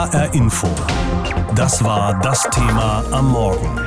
[0.00, 0.66] HR Info.
[1.54, 3.78] Das war das Thema am Morgen.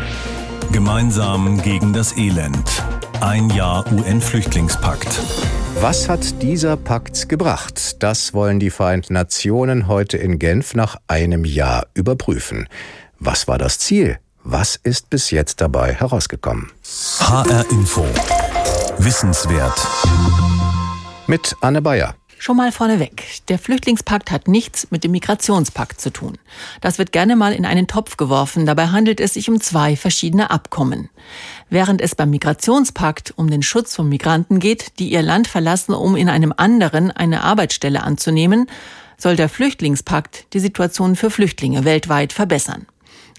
[0.72, 2.84] Gemeinsam gegen das Elend.
[3.20, 5.08] Ein Jahr UN-Flüchtlingspakt.
[5.82, 8.04] Was hat dieser Pakt gebracht?
[8.04, 12.68] Das wollen die Vereinten Nationen heute in Genf nach einem Jahr überprüfen.
[13.18, 14.20] Was war das Ziel?
[14.44, 16.72] Was ist bis jetzt dabei herausgekommen?
[17.22, 18.06] HR Info.
[19.00, 19.82] Wissenswert.
[21.26, 22.14] Mit Anne Bayer.
[22.44, 23.24] Schon mal vorneweg.
[23.48, 26.38] Der Flüchtlingspakt hat nichts mit dem Migrationspakt zu tun.
[26.82, 28.66] Das wird gerne mal in einen Topf geworfen.
[28.66, 31.10] Dabei handelt es sich um zwei verschiedene Abkommen.
[31.70, 36.18] Während es beim Migrationspakt um den Schutz von Migranten geht, die ihr Land verlassen, um
[36.18, 38.68] in einem anderen eine Arbeitsstelle anzunehmen,
[39.18, 42.88] soll der Flüchtlingspakt die Situation für Flüchtlinge weltweit verbessern.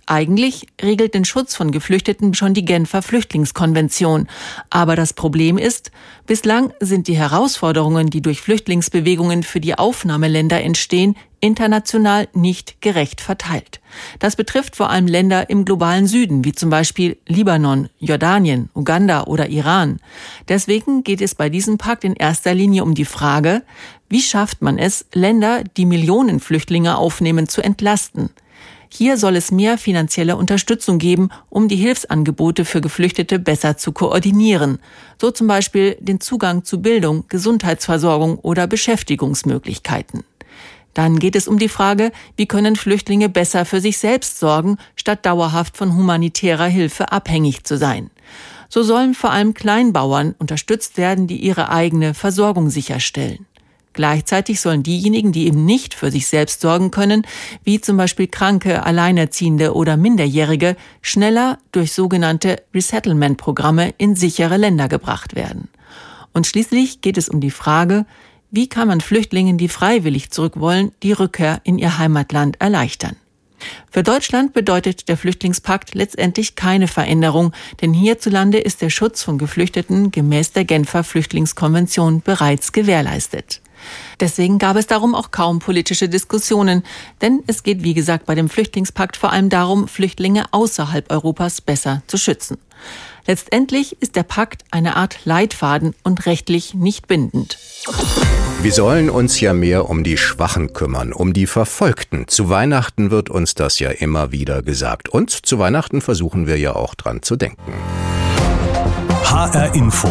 [0.07, 4.29] Eigentlich regelt den Schutz von Geflüchteten schon die Genfer Flüchtlingskonvention.
[4.71, 5.91] Aber das Problem ist,
[6.27, 13.81] bislang sind die Herausforderungen, die durch Flüchtlingsbewegungen für die Aufnahmeländer entstehen, international nicht gerecht verteilt.
[14.19, 19.49] Das betrifft vor allem Länder im globalen Süden, wie zum Beispiel Libanon, Jordanien, Uganda oder
[19.49, 20.01] Iran.
[20.49, 23.63] Deswegen geht es bei diesem Pakt in erster Linie um die Frage,
[24.09, 28.31] wie schafft man es, Länder, die Millionen Flüchtlinge aufnehmen, zu entlasten?
[28.97, 34.79] Hier soll es mehr finanzielle Unterstützung geben, um die Hilfsangebote für Geflüchtete besser zu koordinieren.
[35.21, 40.23] So zum Beispiel den Zugang zu Bildung, Gesundheitsversorgung oder Beschäftigungsmöglichkeiten.
[40.95, 45.27] Dann geht es um die Frage, wie können Flüchtlinge besser für sich selbst sorgen, statt
[45.27, 48.11] dauerhaft von humanitärer Hilfe abhängig zu sein.
[48.69, 53.45] So sollen vor allem Kleinbauern unterstützt werden, die ihre eigene Versorgung sicherstellen.
[53.95, 57.27] Gleichzeitig sollen diejenigen, die eben nicht für sich selbst sorgen können,
[57.63, 65.35] wie zum Beispiel Kranke, Alleinerziehende oder Minderjährige, schneller durch sogenannte Resettlement-Programme in sichere Länder gebracht
[65.37, 65.69] werden.
[66.33, 68.05] Und schließlich geht es um die Frage,
[68.51, 73.17] wie kann man Flüchtlingen, die freiwillig zurück wollen, die Rückkehr in ihr Heimatland erleichtern.
[73.91, 80.11] Für Deutschland bedeutet der Flüchtlingspakt letztendlich keine Veränderung, denn hierzulande ist der Schutz von Geflüchteten
[80.11, 83.61] gemäß der Genfer Flüchtlingskonvention bereits gewährleistet.
[84.21, 86.85] Deswegen gab es darum auch kaum politische Diskussionen,
[87.23, 92.03] denn es geht, wie gesagt, bei dem Flüchtlingspakt vor allem darum, Flüchtlinge außerhalb Europas besser
[92.07, 92.59] zu schützen.
[93.27, 97.59] Letztendlich ist der Pakt eine Art Leitfaden und rechtlich nicht bindend.
[98.61, 102.29] Wir sollen uns ja mehr um die Schwachen kümmern, um die Verfolgten.
[102.29, 105.09] Zu Weihnachten wird uns das ja immer wieder gesagt.
[105.09, 107.73] Und zu Weihnachten versuchen wir ja auch dran zu denken.
[109.25, 110.09] HR Info.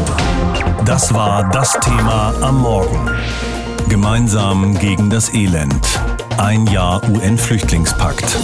[0.85, 3.09] Das war das Thema am Morgen.
[4.03, 5.87] Gemeinsam gegen das Elend.
[6.37, 8.37] Ein Jahr UN-Flüchtlingspakt.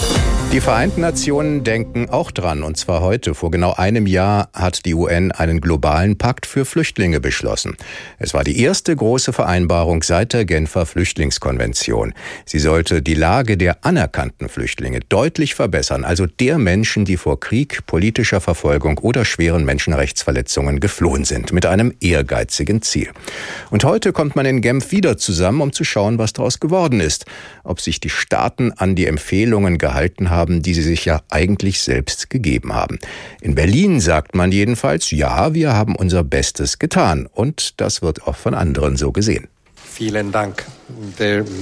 [0.52, 2.64] Die Vereinten Nationen denken auch dran.
[2.64, 3.36] Und zwar heute.
[3.36, 7.78] Vor genau einem Jahr hat die UN einen globalen Pakt für Flüchtlinge beschlossen.
[8.18, 12.16] Es war die erste große Vereinbarung seit der Genfer Flüchtlingskonvention.
[12.46, 17.86] Sie sollte die Lage der anerkannten Flüchtlinge deutlich verbessern, also der Menschen, die vor Krieg,
[17.86, 23.12] politischer Verfolgung oder schweren Menschenrechtsverletzungen geflohen sind, mit einem ehrgeizigen Ziel.
[23.70, 27.28] Und heute kommt man in Genf wieder zusammen, um zu schauen, was daraus geworden ist.
[27.64, 31.82] Ob sich die Staaten an die Empfehlungen gehalten haben, haben, die sie sich ja eigentlich
[31.82, 32.98] selbst gegeben haben.
[33.42, 37.28] In Berlin sagt man jedenfalls, ja, wir haben unser Bestes getan.
[37.32, 39.48] Und das wird auch von anderen so gesehen.
[40.00, 40.66] Vielen Dank.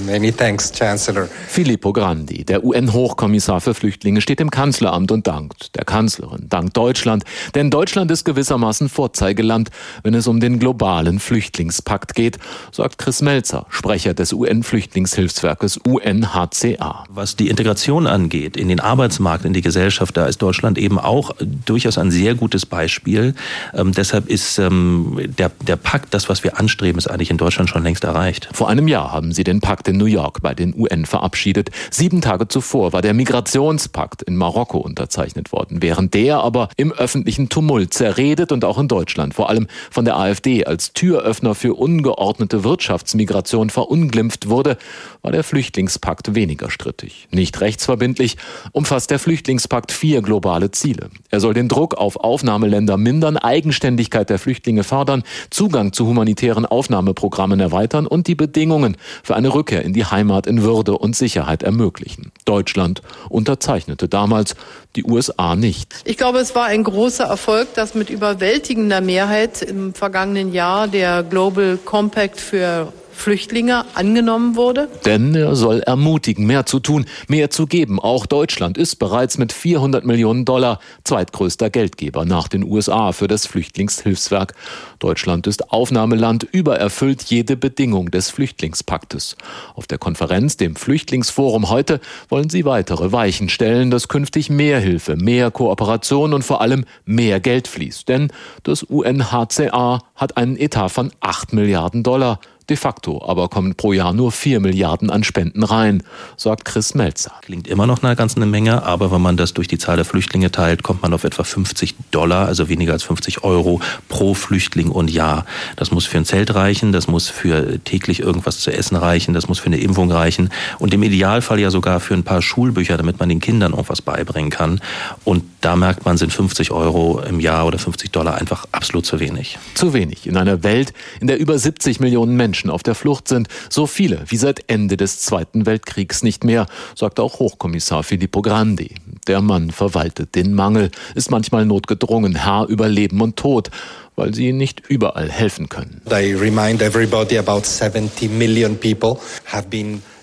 [0.06, 1.28] Many thanks, Chancellor.
[1.48, 7.24] Filippo Grandi, der UN-Hochkommissar für Flüchtlinge, steht im Kanzleramt und dankt der Kanzlerin, dankt Deutschland.
[7.54, 9.70] Denn Deutschland ist gewissermaßen Vorzeigeland,
[10.02, 12.38] wenn es um den globalen Flüchtlingspakt geht,
[12.72, 17.04] sagt Chris Melzer, Sprecher des UN-Flüchtlingshilfswerkes UNHCA.
[17.10, 21.32] Was die Integration angeht, in den Arbeitsmarkt, in die Gesellschaft, da ist Deutschland eben auch
[21.66, 23.34] durchaus ein sehr gutes Beispiel.
[23.74, 27.68] Ähm, deshalb ist ähm, der, der Pakt, das, was wir anstreben, ist eigentlich in Deutschland
[27.68, 28.27] schon längst erreicht.
[28.28, 31.70] Vor einem Jahr haben sie den Pakt in New York bei den UN verabschiedet.
[31.90, 37.48] Sieben Tage zuvor war der Migrationspakt in Marokko unterzeichnet worden, während der aber im öffentlichen
[37.48, 42.64] Tumult zerredet und auch in Deutschland vor allem von der AfD als Türöffner für ungeordnete
[42.64, 44.76] Wirtschaftsmigration verunglimpft wurde,
[45.22, 47.28] war der Flüchtlingspakt weniger strittig.
[47.30, 48.36] Nicht rechtsverbindlich
[48.72, 51.10] umfasst der Flüchtlingspakt vier globale Ziele.
[51.30, 57.60] Er soll den Druck auf Aufnahmeländer mindern, Eigenständigkeit der Flüchtlinge fördern, Zugang zu humanitären Aufnahmeprogrammen
[57.60, 62.32] erweitern und die Bedingungen für eine Rückkehr in die Heimat in Würde und Sicherheit ermöglichen.
[62.44, 64.54] Deutschland unterzeichnete damals,
[64.96, 65.94] die USA nicht.
[66.04, 71.22] Ich glaube, es war ein großer Erfolg, dass mit überwältigender Mehrheit im vergangenen Jahr der
[71.22, 74.88] Global Compact für Flüchtlinge angenommen wurde.
[75.04, 77.98] Denn er soll ermutigen, mehr zu tun, mehr zu geben.
[78.00, 83.46] Auch Deutschland ist bereits mit 400 Millionen Dollar zweitgrößter Geldgeber nach den USA für das
[83.46, 84.54] Flüchtlingshilfswerk.
[84.98, 89.36] Deutschland ist Aufnahmeland, übererfüllt jede Bedingung des Flüchtlingspaktes.
[89.74, 95.16] Auf der Konferenz, dem Flüchtlingsforum heute, wollen sie weitere Weichen stellen, dass künftig mehr Hilfe,
[95.16, 98.08] mehr Kooperation und vor allem mehr Geld fließt.
[98.08, 98.32] Denn
[98.62, 102.40] das UNHCR hat einen Etat von 8 Milliarden Dollar.
[102.68, 106.02] De facto aber kommen pro Jahr nur 4 Milliarden an Spenden rein,
[106.36, 107.32] sagt Chris Melzer.
[107.40, 110.52] Klingt immer noch eine ganze Menge, aber wenn man das durch die Zahl der Flüchtlinge
[110.52, 113.80] teilt, kommt man auf etwa 50 Dollar, also weniger als 50 Euro
[114.10, 115.46] pro Flüchtling und Jahr.
[115.76, 119.48] Das muss für ein Zelt reichen, das muss für täglich irgendwas zu essen reichen, das
[119.48, 123.18] muss für eine Impfung reichen und im Idealfall ja sogar für ein paar Schulbücher, damit
[123.18, 124.82] man den Kindern irgendwas beibringen kann.
[125.24, 129.20] Und da merkt man, sind 50 Euro im Jahr oder 50 Dollar einfach absolut zu
[129.20, 129.58] wenig.
[129.72, 133.28] Zu wenig in einer Welt, in der über 70 Millionen Menschen Menschen auf der Flucht
[133.28, 133.48] sind.
[133.70, 136.66] So viele wie seit Ende des Zweiten Weltkriegs nicht mehr,
[136.96, 138.94] sagt auch Hochkommissar Filippo Grandi.
[139.28, 143.70] Der Mann verwaltet den Mangel, ist manchmal notgedrungen, Herr über Leben und Tod
[144.16, 146.02] weil sie nicht überall helfen können.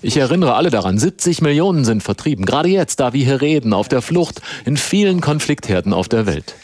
[0.02, 3.88] Ich erinnere alle daran, 70 Millionen sind vertrieben, gerade jetzt, da wir hier reden, auf
[3.88, 6.56] der Flucht, in vielen Konfliktherden auf der Welt.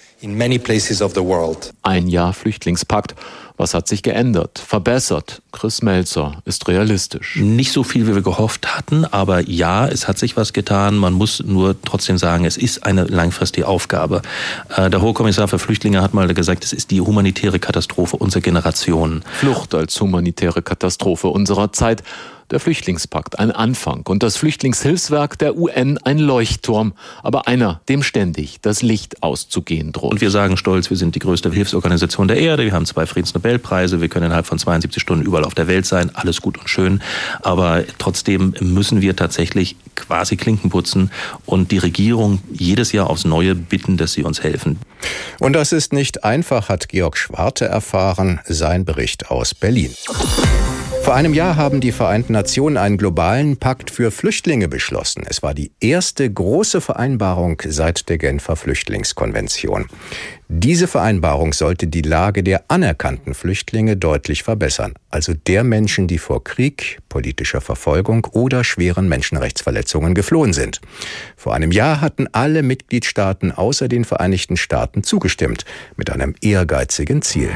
[1.82, 3.16] Ein Jahr Flüchtlingspakt
[3.62, 5.40] was hat sich geändert, verbessert?
[5.52, 7.36] Chris Melzer ist realistisch.
[7.36, 10.96] Nicht so viel, wie wir gehofft hatten, aber ja, es hat sich was getan.
[10.96, 14.22] Man muss nur trotzdem sagen, es ist eine langfristige Aufgabe.
[14.76, 18.42] Äh, der Hohe Kommissar für Flüchtlinge hat mal gesagt, es ist die humanitäre Katastrophe unserer
[18.42, 19.22] Generation.
[19.32, 22.02] Flucht als humanitäre Katastrophe unserer Zeit
[22.52, 28.60] der Flüchtlingspakt ein Anfang und das Flüchtlingshilfswerk der UN ein Leuchtturm, aber einer, dem ständig
[28.60, 30.12] das Licht auszugehen droht.
[30.12, 34.00] Und wir sagen stolz, wir sind die größte Hilfsorganisation der Erde, wir haben zwei Friedensnobelpreise,
[34.00, 37.02] wir können innerhalb von 72 Stunden überall auf der Welt sein, alles gut und schön,
[37.40, 41.10] aber trotzdem müssen wir tatsächlich quasi Klinken putzen
[41.46, 44.78] und die Regierung jedes Jahr aufs Neue bitten, dass sie uns helfen.
[45.40, 49.94] Und das ist nicht einfach, hat Georg Schwarte erfahren, sein Bericht aus Berlin.
[51.02, 55.24] Vor einem Jahr haben die Vereinten Nationen einen globalen Pakt für Flüchtlinge beschlossen.
[55.26, 59.86] Es war die erste große Vereinbarung seit der Genfer Flüchtlingskonvention.
[60.48, 66.44] Diese Vereinbarung sollte die Lage der anerkannten Flüchtlinge deutlich verbessern, also der Menschen, die vor
[66.44, 70.80] Krieg, politischer Verfolgung oder schweren Menschenrechtsverletzungen geflohen sind.
[71.36, 75.64] Vor einem Jahr hatten alle Mitgliedstaaten außer den Vereinigten Staaten zugestimmt,
[75.96, 77.50] mit einem ehrgeizigen Ziel.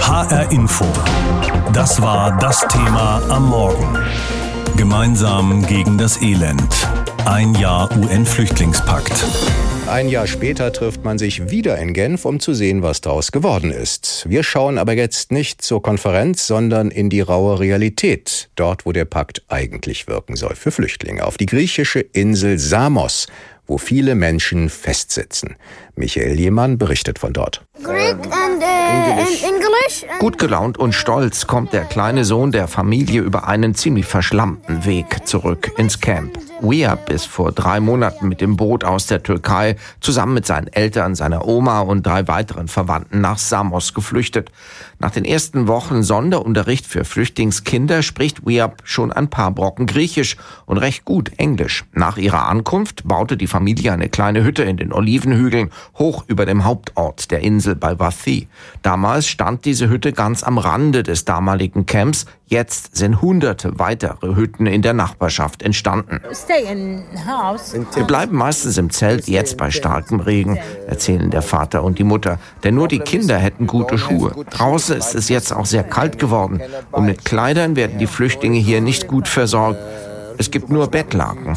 [0.00, 0.86] HR Info.
[1.72, 3.98] Das war das Thema am Morgen.
[4.76, 6.88] Gemeinsam gegen das Elend.
[7.24, 9.26] Ein Jahr UN-Flüchtlingspakt.
[9.86, 13.70] Ein Jahr später trifft man sich wieder in Genf, um zu sehen, was daraus geworden
[13.70, 14.26] ist.
[14.28, 19.04] Wir schauen aber jetzt nicht zur Konferenz, sondern in die raue Realität, dort wo der
[19.04, 23.28] Pakt eigentlich wirken soll für Flüchtlinge, auf die griechische Insel Samos,
[23.68, 25.54] wo viele Menschen festsitzen.
[25.94, 27.64] Michael Jemann berichtet von dort.
[27.82, 30.04] Greek and, uh, English.
[30.18, 35.26] Gut gelaunt und stolz kommt der kleine Sohn der Familie über einen ziemlich verschlammten Weg
[35.26, 36.38] zurück ins Camp.
[36.60, 41.14] Weab ist vor drei Monaten mit dem Boot aus der Türkei zusammen mit seinen Eltern,
[41.14, 44.50] seiner Oma und drei weiteren Verwandten nach Samos geflüchtet.
[44.98, 50.36] Nach den ersten Wochen Sonderunterricht für Flüchtlingskinder spricht Weab schon ein paar Brocken Griechisch
[50.66, 51.84] und recht gut Englisch.
[51.92, 53.57] Nach ihrer Ankunft baute die Familie
[53.90, 58.48] eine kleine Hütte in den Olivenhügeln hoch über dem Hauptort der Insel bei Vathi.
[58.82, 62.26] Damals stand diese Hütte ganz am Rande des damaligen Camps.
[62.46, 66.20] Jetzt sind hunderte weitere Hütten in der Nachbarschaft entstanden.
[67.94, 72.38] Wir bleiben meistens im Zelt, jetzt bei starkem Regen, erzählen der Vater und die Mutter.
[72.64, 74.32] Denn nur die Kinder hätten gute Schuhe.
[74.50, 76.60] Draußen ist es jetzt auch sehr kalt geworden.
[76.90, 79.78] Und mit Kleidern werden die Flüchtlinge hier nicht gut versorgt.
[80.38, 81.56] Es gibt nur Bettlaken.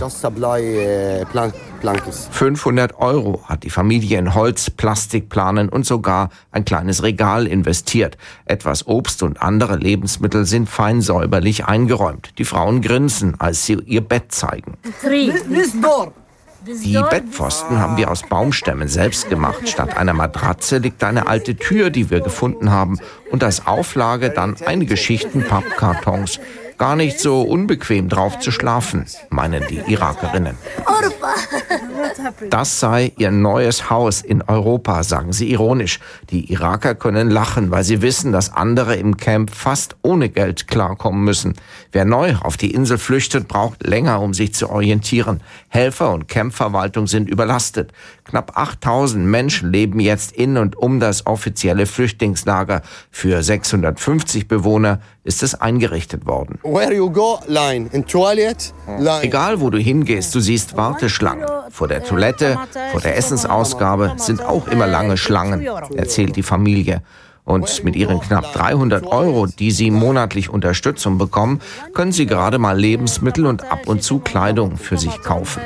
[2.32, 8.18] 500 Euro hat die Familie in Holz, Plastikplanen und sogar ein kleines Regal investiert.
[8.46, 12.34] Etwas Obst und andere Lebensmittel sind fein säuberlich eingeräumt.
[12.40, 14.78] Die Frauen grinsen, als sie ihr Bett zeigen.
[16.64, 19.68] Die Bettpfosten haben wir aus Baumstämmen selbst gemacht.
[19.68, 23.00] Statt einer Matratze liegt eine alte Tür, die wir gefunden haben.
[23.32, 26.40] Und als Auflage dann einige Schichten Pappkartons.
[26.82, 30.58] Gar nicht so unbequem drauf zu schlafen, meinen die Irakerinnen.
[32.50, 36.00] Das sei ihr neues Haus in Europa, sagen sie ironisch.
[36.32, 41.24] Die Iraker können lachen, weil sie wissen, dass andere im Camp fast ohne Geld klarkommen
[41.24, 41.54] müssen.
[41.92, 45.42] Wer neu auf die Insel flüchtet, braucht länger, um sich zu orientieren.
[45.68, 47.92] Helfer und Campverwaltung sind überlastet.
[48.24, 52.82] Knapp 8000 Menschen leben jetzt in und um das offizielle Flüchtlingslager.
[53.12, 56.60] Für 650 Bewohner ist es eingerichtet worden.
[59.22, 61.46] Egal wo du hingehst, du siehst Warteschlangen.
[61.70, 62.58] Vor der Toilette,
[62.92, 67.01] vor der Essensausgabe sind auch immer lange Schlangen, erzählt die Familie.
[67.44, 71.60] Und mit ihren knapp 300 Euro, die sie monatlich Unterstützung bekommen,
[71.94, 75.62] können sie gerade mal Lebensmittel und ab und zu Kleidung für sich kaufen.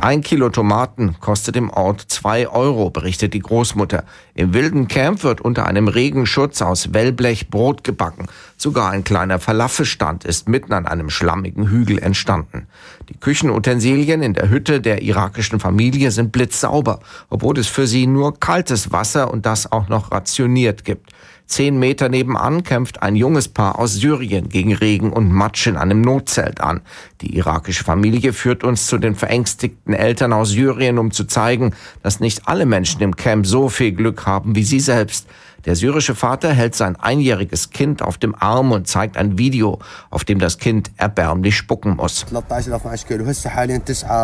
[0.00, 4.02] Ein Kilo Tomaten kostet im Ort zwei Euro, berichtet die Großmutter.
[4.34, 8.26] Im wilden Camp wird unter einem Regenschutz aus Wellblech Brot gebacken.
[8.56, 12.66] Sogar ein kleiner Falafelstand ist mitten an einem schlammigen Hügel entstanden.
[13.08, 16.98] Die Küchenutensilien in der Hütte der irakischen Familie sind blitzsauber,
[17.30, 21.12] obwohl es für sie nur kaltes Wasser und das auch noch rationiert gibt.
[21.46, 26.00] Zehn Meter nebenan kämpft ein junges Paar aus Syrien gegen Regen und Matsch in einem
[26.00, 26.80] Notzelt an.
[27.20, 31.72] Die irakische Familie führt uns zu den verängstigten Eltern aus Syrien, um zu zeigen,
[32.02, 35.28] dass nicht alle Menschen im Camp so viel Glück haben wie sie selbst.
[35.66, 39.80] Der syrische Vater hält sein einjähriges Kind auf dem Arm und zeigt ein Video,
[40.10, 42.24] auf dem das Kind erbärmlich spucken muss.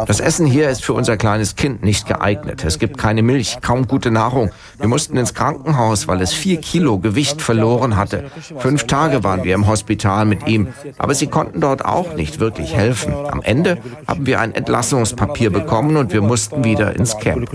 [0.06, 2.64] Das Essen hier ist für unser kleines Kind nicht geeignet.
[2.64, 4.52] Es gibt keine Milch, kaum gute Nahrung.
[4.78, 8.30] Wir mussten ins Krankenhaus, weil es vier Kilo Gewicht verloren hatte.
[8.58, 12.76] Fünf Tage waren wir im Hospital mit ihm, aber sie konnten dort auch nicht wirklich
[12.76, 13.12] helfen.
[13.12, 17.50] Am Ende haben wir ein Entlassungspapier bekommen und wir mussten wieder ins Camp.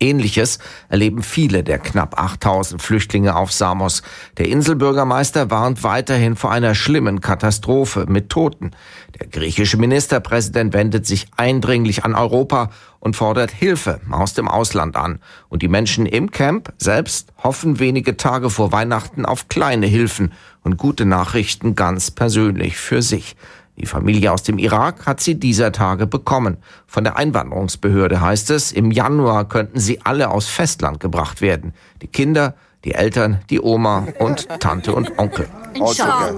[0.00, 0.58] Ähnliches
[0.90, 4.02] erleben viele der knapp 8000 Flüchtlinge auf Samos.
[4.38, 8.72] Der Inselbürgermeister warnt weiterhin vor einer schlimmen Katastrophe mit Toten.
[9.18, 15.18] Der griechische Ministerpräsident wendet sich eindringlich an Europa und fordert Hilfe aus dem Ausland an.
[15.48, 20.76] Und die Menschen im Camp selbst hoffen wenige Tage vor Weihnachten auf kleine Hilfen und
[20.76, 23.36] gute Nachrichten ganz persönlich für sich.
[23.76, 26.58] Die Familie aus dem Irak hat sie dieser Tage bekommen.
[26.86, 31.72] Von der Einwanderungsbehörde heißt es, im Januar könnten sie alle aus Festland gebracht werden.
[32.02, 35.48] Die Kinder, die Eltern, die Oma und Tante und Onkel.
[35.74, 36.32] Inshallah.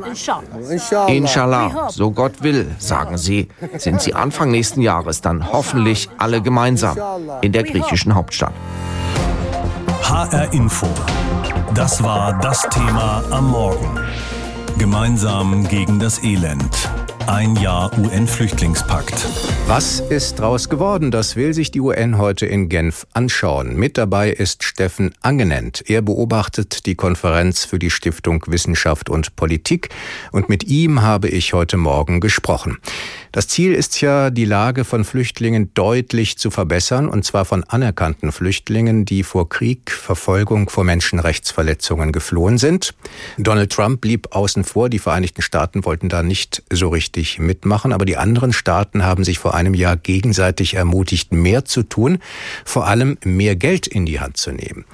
[1.08, 3.48] Inshallah, so Gott will, sagen sie,
[3.78, 6.96] sind sie Anfang nächsten Jahres dann hoffentlich alle gemeinsam
[7.42, 8.52] in der griechischen Hauptstadt.
[10.02, 10.86] HR Info.
[11.74, 13.98] Das war das Thema am Morgen.
[14.78, 16.88] Gemeinsam gegen das Elend.
[17.26, 19.26] Ein Jahr UN-Flüchtlingspakt.
[19.66, 21.10] Was ist daraus geworden?
[21.10, 23.76] Das will sich die UN heute in Genf anschauen.
[23.76, 25.88] Mit dabei ist Steffen Angenent.
[25.88, 29.88] Er beobachtet die Konferenz für die Stiftung Wissenschaft und Politik
[30.32, 32.76] und mit ihm habe ich heute Morgen gesprochen.
[33.34, 38.30] Das Ziel ist ja, die Lage von Flüchtlingen deutlich zu verbessern, und zwar von anerkannten
[38.30, 42.94] Flüchtlingen, die vor Krieg, Verfolgung, vor Menschenrechtsverletzungen geflohen sind.
[43.36, 44.88] Donald Trump blieb außen vor.
[44.88, 49.40] Die Vereinigten Staaten wollten da nicht so richtig mitmachen, aber die anderen Staaten haben sich
[49.40, 52.18] vor einem Jahr gegenseitig ermutigt, mehr zu tun,
[52.64, 54.84] vor allem mehr Geld in die Hand zu nehmen.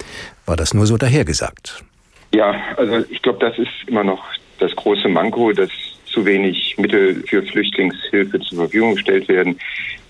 [0.47, 1.83] War das nur so dahergesagt?
[2.33, 4.23] Ja, also ich glaube, das ist immer noch
[4.57, 5.69] das große Manko, dass
[6.11, 9.57] zu wenig Mittel für Flüchtlingshilfe zur Verfügung gestellt werden.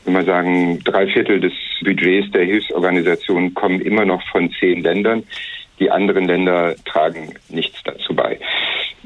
[0.06, 1.54] Wenn wir sagen, drei Viertel des
[1.84, 5.24] Budgets der Hilfsorganisationen kommen immer noch von zehn Ländern.
[5.80, 8.40] Die anderen Länder tragen nichts dazu bei.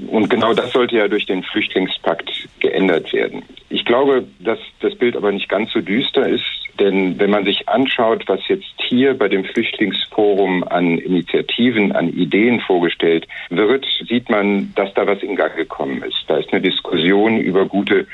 [0.07, 3.43] Und genau das sollte ja durch den Flüchtlingspakt geändert werden.
[3.69, 6.43] Ich glaube, dass das Bild aber nicht ganz so düster ist,
[6.79, 12.59] denn wenn man sich anschaut, was jetzt hier bei dem Flüchtlingsforum an Initiativen, an Ideen
[12.59, 16.23] vorgestellt wird, sieht man, dass da was in Gang gekommen ist.
[16.27, 18.07] Da ist eine Diskussion über gute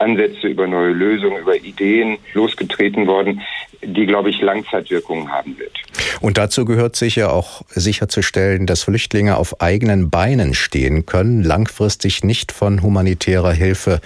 [0.00, 3.40] Ansätze, über neue Lösungen, über Ideen losgetreten worden,
[3.82, 5.72] die, glaube ich, Langzeitwirkungen haben wird.
[6.20, 12.52] Und dazu gehört sicher auch sicherzustellen, dass Flüchtlinge auf eigenen Beinen stehen können, langfristig nicht
[12.52, 14.00] von humanitärer Hilfe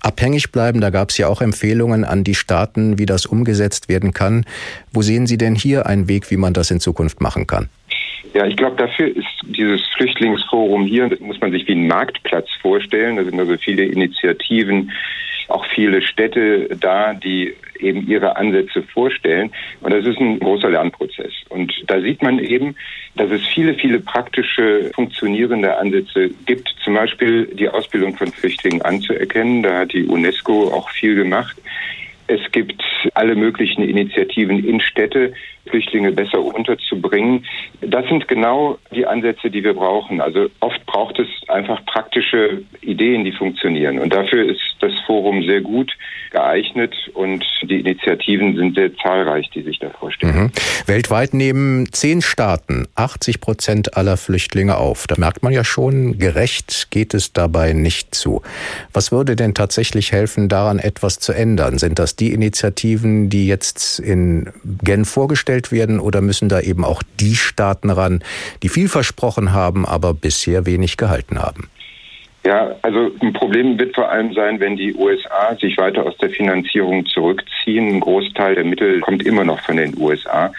[0.00, 0.80] abhängig bleiben.
[0.80, 4.44] Da gab es ja auch Empfehlungen an die Staaten, wie das umgesetzt werden kann.
[4.92, 7.68] Wo sehen Sie denn hier einen Weg, wie man das in Zukunft machen kann?
[8.34, 12.48] Ja, ich glaube, dafür ist dieses Flüchtlingsforum hier, das muss man sich wie einen Marktplatz
[12.62, 13.16] vorstellen.
[13.16, 14.90] Da sind also viele Initiativen,
[15.52, 19.50] auch viele Städte da, die eben ihre Ansätze vorstellen.
[19.80, 21.32] Und das ist ein großer Lernprozess.
[21.48, 22.76] Und da sieht man eben,
[23.16, 26.74] dass es viele, viele praktische, funktionierende Ansätze gibt.
[26.84, 29.62] Zum Beispiel die Ausbildung von Flüchtlingen anzuerkennen.
[29.62, 31.56] Da hat die UNESCO auch viel gemacht.
[32.32, 35.34] Es gibt alle möglichen Initiativen in Städte,
[35.68, 37.44] Flüchtlinge besser unterzubringen.
[37.80, 40.20] Das sind genau die Ansätze, die wir brauchen.
[40.20, 43.98] Also oft braucht es einfach praktische Ideen, die funktionieren.
[43.98, 45.92] Und dafür ist das Forum sehr gut
[46.30, 50.34] geeignet und die Initiativen sind sehr zahlreich, die sich da vorstellen.
[50.34, 50.50] Mhm.
[50.86, 55.06] Weltweit nehmen zehn Staaten 80 Prozent aller Flüchtlinge auf.
[55.06, 58.42] Da merkt man ja schon, gerecht geht es dabei nicht zu.
[58.92, 61.78] Was würde denn tatsächlich helfen, daran etwas zu ändern?
[61.78, 64.48] Sind das die Initiativen, die jetzt in
[64.84, 68.22] Genf vorgestellt werden oder müssen da eben auch die Staaten ran,
[68.62, 71.68] die viel versprochen haben, aber bisher wenig gehalten haben?
[72.44, 76.30] Ja, also ein Problem wird vor allem sein, wenn die USA sich weiter aus der
[76.30, 77.88] Finanzierung zurückziehen.
[77.88, 80.52] Ein Großteil der Mittel kommt immer noch von den USA.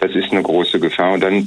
[0.00, 1.12] Das ist eine große Gefahr.
[1.12, 1.46] Und dann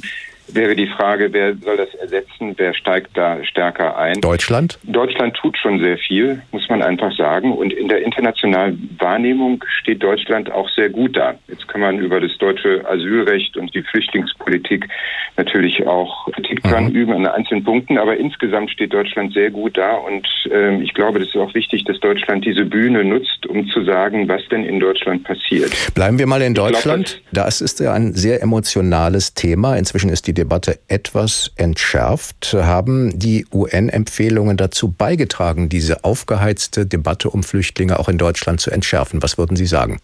[0.54, 4.20] wäre die Frage, wer soll das ersetzen, wer steigt da stärker ein?
[4.20, 4.78] Deutschland?
[4.84, 7.52] Deutschland tut schon sehr viel, muss man einfach sagen.
[7.52, 11.34] Und in der internationalen Wahrnehmung steht Deutschland auch sehr gut da.
[11.48, 14.88] Jetzt kann man über das deutsche Asylrecht und die Flüchtlingspolitik
[15.36, 16.68] natürlich auch Kritik mhm.
[16.68, 19.94] dran üben an einzelnen Punkten, aber insgesamt steht Deutschland sehr gut da.
[19.94, 23.84] Und äh, ich glaube, das ist auch wichtig, dass Deutschland diese Bühne nutzt, um zu
[23.84, 25.72] sagen, was denn in Deutschland passiert.
[25.94, 27.20] Bleiben wir mal in Deutschland.
[27.32, 29.76] Glaub, das ist ja ein sehr emotionales Thema.
[29.76, 32.54] Inzwischen ist die Debatte etwas entschärft.
[32.54, 39.20] Haben die UN-Empfehlungen dazu beigetragen, diese aufgeheizte Debatte um Flüchtlinge auch in Deutschland zu entschärfen?
[39.22, 39.98] Was würden Sie sagen?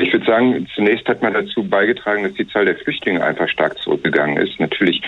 [0.00, 3.78] Ich würde sagen, zunächst hat man dazu beigetragen, dass die Zahl der Flüchtlinge einfach stark
[3.78, 4.58] zurückgegangen ist.
[4.58, 5.02] Natürlich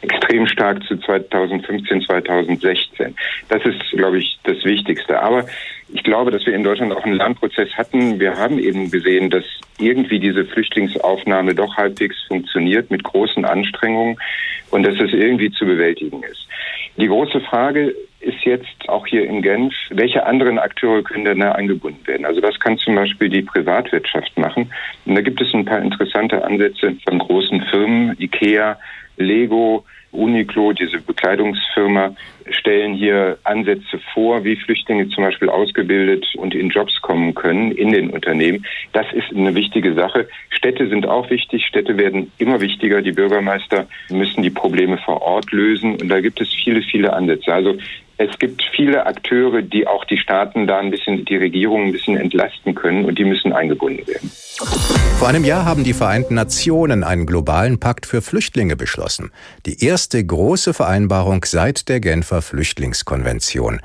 [0.00, 3.16] extrem stark zu 2015, 2016.
[3.48, 5.20] Das ist, glaube ich, das Wichtigste.
[5.20, 5.44] Aber
[5.92, 8.20] ich glaube, dass wir in Deutschland auch einen Lernprozess hatten.
[8.20, 9.44] Wir haben eben gesehen, dass
[9.78, 14.18] irgendwie diese Flüchtlingsaufnahme doch halbwegs funktioniert mit großen Anstrengungen
[14.70, 16.46] und dass es irgendwie zu bewältigen ist.
[16.96, 21.52] Die große Frage ist jetzt auch hier in Genf, welche anderen Akteure können denn da
[21.52, 22.26] eingebunden werden?
[22.26, 24.72] Also das kann zum Beispiel die Privatwirtschaft machen.
[25.04, 28.78] Und da gibt es ein paar interessante Ansätze von großen Firmen, IKEA,
[29.16, 32.14] Lego, Uniqlo, diese Bekleidungsfirma,
[32.50, 37.92] stellen hier Ansätze vor, wie Flüchtlinge zum Beispiel ausgebildet und in Jobs kommen können in
[37.92, 38.64] den Unternehmen.
[38.92, 40.28] Das ist eine wichtige Sache.
[40.48, 41.66] Städte sind auch wichtig.
[41.66, 43.02] Städte werden immer wichtiger.
[43.02, 46.00] Die Bürgermeister müssen die Probleme vor Ort lösen.
[46.00, 47.52] Und da gibt es viele, viele Ansätze.
[47.52, 47.76] Also
[48.18, 52.16] es gibt viele Akteure, die auch die Staaten da ein bisschen, die Regierung ein bisschen
[52.16, 54.30] entlasten können und die müssen eingebunden werden.
[55.18, 59.30] Vor einem Jahr haben die Vereinten Nationen einen globalen Pakt für Flüchtlinge beschlossen.
[59.66, 63.80] Die erste große Vereinbarung seit der Genfer Flüchtlingskonvention.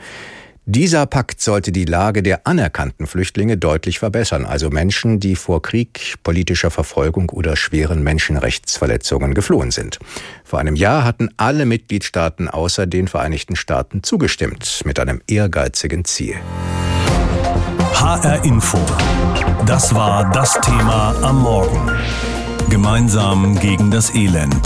[0.65, 6.15] Dieser Pakt sollte die Lage der anerkannten Flüchtlinge deutlich verbessern, also Menschen, die vor Krieg,
[6.24, 10.00] politischer Verfolgung oder schweren Menschenrechtsverletzungen geflohen sind.
[10.46, 16.36] Vor einem Jahr hatten alle Mitgliedstaaten außer den Vereinigten Staaten zugestimmt, mit einem ehrgeizigen Ziel.
[17.96, 18.79] HR Info.
[19.65, 21.91] Das war das Thema am Morgen.
[22.69, 24.62] Gemeinsam gegen das Elend.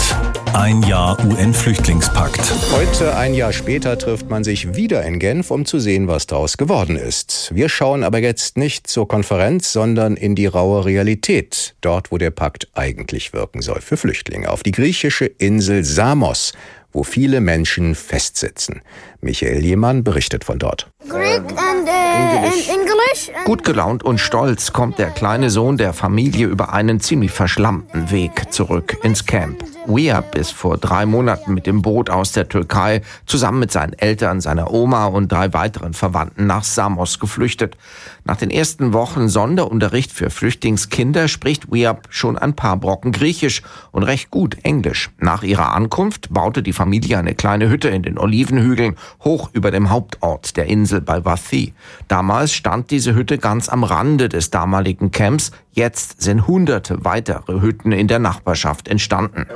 [0.54, 2.40] Ein Jahr UN-Flüchtlingspakt.
[2.72, 6.56] Heute, ein Jahr später, trifft man sich wieder in Genf, um zu sehen, was daraus
[6.56, 7.50] geworden ist.
[7.54, 12.30] Wir schauen aber jetzt nicht zur Konferenz, sondern in die raue Realität, dort, wo der
[12.30, 16.52] Pakt eigentlich wirken soll, für Flüchtlinge, auf die griechische Insel Samos,
[16.98, 18.82] wo viele Menschen festsitzen.
[19.20, 20.90] Michael Lehmann berichtet von dort.
[21.08, 22.68] Greek and, uh, English.
[22.68, 27.30] English and Gut gelaunt und stolz kommt der kleine Sohn der Familie über einen ziemlich
[27.30, 29.64] verschlammten Weg zurück ins Camp.
[29.86, 34.40] Weab ist vor drei Monaten mit dem Boot aus der Türkei zusammen mit seinen Eltern,
[34.40, 37.76] seiner Oma und drei weiteren Verwandten nach Samos geflüchtet.
[38.24, 44.02] Nach den ersten Wochen Sonderunterricht für Flüchtlingskinder spricht Weab schon ein paar Brocken Griechisch und
[44.02, 45.10] recht gut Englisch.
[45.18, 49.90] Nach ihrer Ankunft baute die Familie eine kleine Hütte in den Olivenhügeln hoch über dem
[49.90, 51.72] Hauptort der Insel bei Vathi.
[52.08, 55.50] Damals stand diese Hütte ganz am Rande des damaligen Camps.
[55.72, 59.46] Jetzt sind hunderte weitere Hütten in der Nachbarschaft entstanden.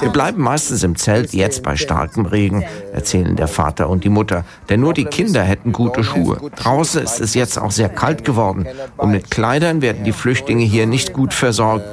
[0.00, 4.44] Wir bleiben meistens im Zelt, jetzt bei starkem Regen, erzählen der Vater und die Mutter.
[4.68, 6.40] Denn nur die Kinder hätten gute Schuhe.
[6.56, 8.66] Draußen ist es jetzt auch sehr kalt geworden.
[8.96, 11.84] Und mit Kleidern werden die Flüchtlinge hier nicht gut versorgt.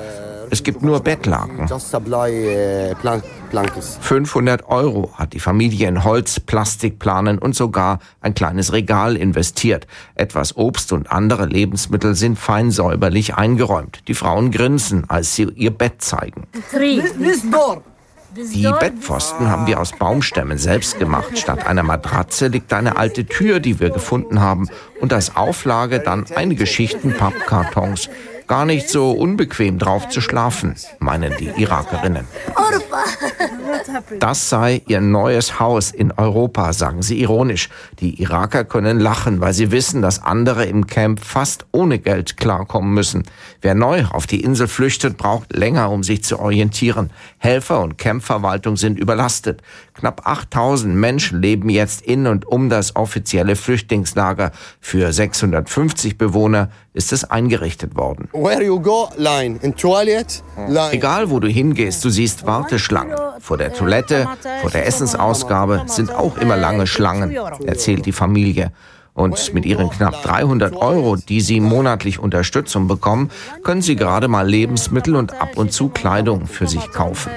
[0.50, 1.68] Es gibt nur Bettlaken.
[4.02, 9.88] 500 Euro hat die Familie in Holz, Plastikplanen und sogar ein kleines Regal investiert.
[10.16, 14.08] Etwas Obst und andere Lebensmittel sind fein säuberlich eingeräumt.
[14.08, 16.48] Die Frauen grinsen, als sie ihr Bett zeigen.
[18.36, 21.38] Die Bettpfosten haben wir aus Baumstämmen selbst gemacht.
[21.38, 24.68] Statt einer Matratze liegt eine alte Tür, die wir gefunden haben.
[25.00, 28.10] Und als Auflage dann einige Schichten Pappkartons.
[28.48, 32.26] Gar nicht so unbequem drauf zu schlafen, meinen die Irakerinnen.
[34.20, 37.70] Das sei ihr neues Haus in Europa, sagen sie ironisch.
[38.00, 42.94] Die Iraker können lachen, weil sie wissen, dass andere im Camp fast ohne Geld klarkommen
[42.94, 43.24] müssen.
[43.62, 47.12] Wer neu auf die Insel flüchtet, braucht länger, um sich zu orientieren.
[47.38, 49.62] Helfer und Campverwaltung sind überlastet.
[49.94, 54.52] Knapp 8000 Menschen leben jetzt in und um das offizielle Flüchtlingslager.
[54.82, 58.30] Für 650 Bewohner ist es eingerichtet worden.
[60.92, 63.16] Egal wo du hingehst, du siehst Warteschlangen.
[63.40, 64.28] Vor der Toilette,
[64.62, 68.72] vor der Essensausgabe sind auch immer lange Schlangen, erzählt die Familie.
[69.14, 73.32] Und mit ihren knapp 300 Euro, die sie monatlich Unterstützung bekommen,
[73.64, 77.32] können sie gerade mal Lebensmittel und ab und zu Kleidung für sich kaufen.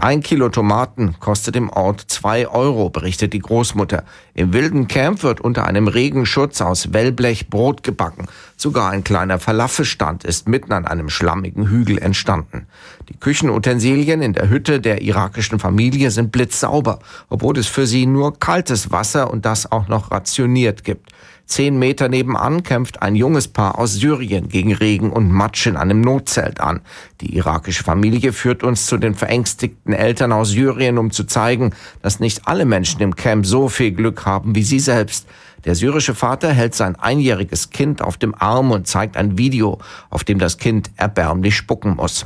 [0.00, 4.04] Ein Kilo Tomaten kostet im Ort zwei Euro, berichtet die Großmutter.
[4.34, 8.26] Im wilden Camp wird unter einem Regenschutz aus Wellblech Brot gebacken.
[8.56, 12.66] Sogar ein kleiner Falafelstand ist mitten an einem schlammigen Hügel entstanden.
[13.08, 16.98] Die Küchenutensilien in der Hütte der irakischen Familie sind blitzsauber,
[17.30, 21.10] obwohl es für sie nur kaltes Wasser und das auch noch rationiert gibt.
[21.50, 26.00] Zehn Meter nebenan kämpft ein junges Paar aus Syrien gegen Regen und Matsch in einem
[26.00, 26.80] Notzelt an.
[27.20, 32.20] Die irakische Familie führt uns zu den verängstigten Eltern aus Syrien, um zu zeigen, dass
[32.20, 35.26] nicht alle Menschen im Camp so viel Glück haben wie sie selbst.
[35.64, 40.24] Der syrische Vater hält sein einjähriges Kind auf dem Arm und zeigt ein Video, auf
[40.24, 42.24] dem das Kind erbärmlich spucken muss.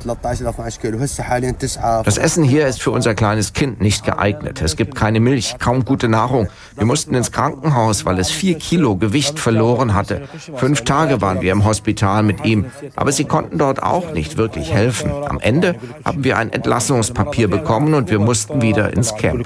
[2.05, 4.63] Das Essen hier ist für unser kleines Kind nicht geeignet.
[4.63, 6.49] Es gibt keine Milch, kaum gute Nahrung.
[6.77, 10.29] Wir mussten ins Krankenhaus, weil es vier Kilo Gewicht verloren hatte.
[10.55, 14.73] Fünf Tage waren wir im Hospital mit ihm, aber sie konnten dort auch nicht wirklich
[14.73, 15.11] helfen.
[15.11, 19.45] Am Ende haben wir ein Entlassungspapier bekommen und wir mussten wieder ins Camp.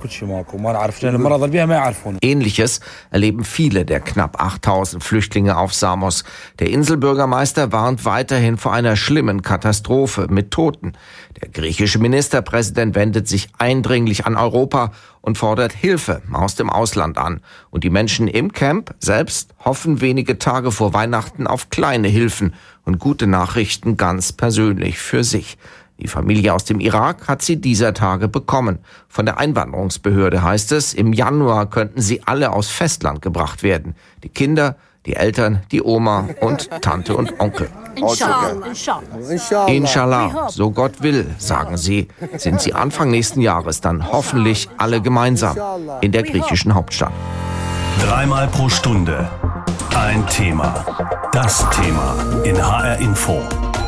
[2.20, 6.24] Ähnliches erleben viele viele der knapp 8000 Flüchtlinge auf Samos.
[6.58, 10.94] Der Inselbürgermeister warnt weiterhin vor einer schlimmen Katastrophe mit Toten.
[11.40, 17.40] Der griechische Ministerpräsident wendet sich eindringlich an Europa und fordert Hilfe aus dem Ausland an.
[17.70, 22.98] Und die Menschen im Camp selbst hoffen wenige Tage vor Weihnachten auf kleine Hilfen und
[22.98, 25.56] gute Nachrichten ganz persönlich für sich.
[26.00, 28.78] Die Familie aus dem Irak hat sie dieser Tage bekommen.
[29.08, 33.96] Von der Einwanderungsbehörde heißt es, im Januar könnten sie alle aus Festland gebracht werden.
[34.22, 37.68] Die Kinder, die Eltern, die Oma und Tante und Onkel.
[37.96, 38.54] Inshallah.
[39.66, 42.06] Inshallah, so Gott will, sagen sie,
[42.37, 45.56] sind sie Anfang nächsten Jahres dann hoffentlich alle gemeinsam
[46.00, 47.12] in der griechischen Hauptstadt.
[48.00, 49.28] Dreimal pro Stunde
[49.96, 50.84] ein Thema.
[51.32, 53.42] Das Thema in HR Info